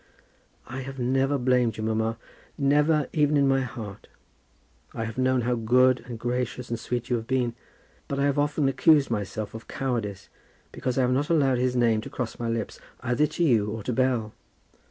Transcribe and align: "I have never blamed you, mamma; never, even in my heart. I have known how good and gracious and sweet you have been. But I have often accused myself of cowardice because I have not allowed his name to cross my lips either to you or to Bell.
"I 0.65 0.79
have 0.79 0.97
never 0.97 1.37
blamed 1.37 1.77
you, 1.77 1.83
mamma; 1.83 2.17
never, 2.57 3.07
even 3.13 3.37
in 3.37 3.47
my 3.47 3.61
heart. 3.61 4.07
I 4.95 5.05
have 5.05 5.19
known 5.19 5.41
how 5.41 5.53
good 5.53 5.99
and 6.07 6.17
gracious 6.17 6.71
and 6.71 6.79
sweet 6.79 7.11
you 7.11 7.17
have 7.17 7.27
been. 7.27 7.53
But 8.07 8.17
I 8.17 8.23
have 8.25 8.39
often 8.39 8.67
accused 8.67 9.11
myself 9.11 9.53
of 9.53 9.67
cowardice 9.67 10.27
because 10.71 10.97
I 10.97 11.01
have 11.01 11.11
not 11.13 11.29
allowed 11.29 11.59
his 11.59 11.75
name 11.75 12.01
to 12.01 12.09
cross 12.09 12.39
my 12.39 12.49
lips 12.49 12.79
either 13.01 13.27
to 13.27 13.43
you 13.43 13.69
or 13.69 13.83
to 13.83 13.93
Bell. 13.93 14.33